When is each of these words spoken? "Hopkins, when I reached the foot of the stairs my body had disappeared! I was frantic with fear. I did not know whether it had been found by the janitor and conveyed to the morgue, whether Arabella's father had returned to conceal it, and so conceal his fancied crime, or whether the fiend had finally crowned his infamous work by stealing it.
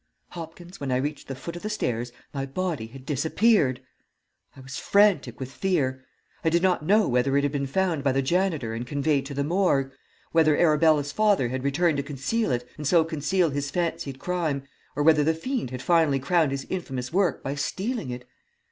"Hopkins, 0.29 0.79
when 0.79 0.91
I 0.91 0.97
reached 0.97 1.27
the 1.27 1.35
foot 1.35 1.55
of 1.55 1.61
the 1.61 1.69
stairs 1.69 2.11
my 2.33 2.47
body 2.47 2.87
had 2.87 3.05
disappeared! 3.05 3.81
I 4.55 4.59
was 4.61 4.79
frantic 4.79 5.39
with 5.39 5.51
fear. 5.51 6.03
I 6.43 6.49
did 6.49 6.63
not 6.63 6.83
know 6.83 7.07
whether 7.07 7.37
it 7.37 7.43
had 7.43 7.51
been 7.51 7.67
found 7.67 8.03
by 8.03 8.11
the 8.11 8.23
janitor 8.23 8.73
and 8.73 8.87
conveyed 8.87 9.27
to 9.27 9.35
the 9.35 9.43
morgue, 9.43 9.91
whether 10.31 10.57
Arabella's 10.57 11.11
father 11.11 11.49
had 11.49 11.63
returned 11.63 11.97
to 11.97 12.03
conceal 12.03 12.51
it, 12.51 12.67
and 12.77 12.87
so 12.87 13.03
conceal 13.03 13.51
his 13.51 13.69
fancied 13.69 14.17
crime, 14.17 14.63
or 14.95 15.03
whether 15.03 15.23
the 15.23 15.35
fiend 15.35 15.69
had 15.69 15.83
finally 15.83 16.17
crowned 16.19 16.49
his 16.49 16.65
infamous 16.71 17.13
work 17.13 17.43
by 17.43 17.53
stealing 17.53 18.09
it. 18.09 18.27